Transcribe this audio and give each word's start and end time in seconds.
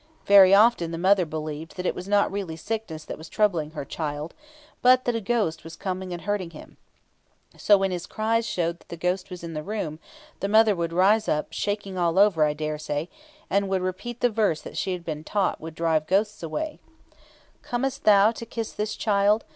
Very 0.25 0.51
often 0.51 0.89
the 0.89 0.97
mother 0.97 1.27
believed 1.27 1.75
that 1.77 1.85
it 1.85 1.93
was 1.93 2.07
not 2.07 2.31
really 2.31 2.55
sickness 2.55 3.05
that 3.05 3.19
was 3.19 3.29
troubling 3.29 3.69
her 3.69 3.85
child, 3.85 4.33
but 4.81 5.05
that 5.05 5.13
a 5.13 5.21
ghost 5.21 5.63
was 5.63 5.75
coming 5.75 6.11
and 6.11 6.23
hurting 6.23 6.49
him; 6.49 6.77
so 7.55 7.77
when 7.77 7.91
his 7.91 8.07
cries 8.07 8.43
showed 8.47 8.79
that 8.79 8.89
the 8.89 8.97
ghost 8.97 9.29
was 9.29 9.43
in 9.43 9.53
the 9.53 9.61
room, 9.61 9.99
the 10.39 10.47
mother 10.47 10.75
would 10.75 10.91
rise 10.91 11.27
up, 11.29 11.53
shaking 11.53 11.99
all 11.99 12.17
over, 12.17 12.43
I 12.43 12.53
daresay, 12.53 13.09
and 13.47 13.69
would 13.69 13.83
repeat 13.83 14.21
the 14.21 14.29
verse 14.31 14.61
that 14.63 14.75
she 14.75 14.93
had 14.93 15.05
been 15.05 15.23
taught 15.23 15.61
would 15.61 15.75
drive 15.75 16.07
ghosts 16.07 16.41
away: 16.41 16.79
"Comest 17.61 18.03
thou 18.03 18.31
to 18.31 18.43
kiss 18.47 18.71
this 18.71 18.95
child? 18.95 19.45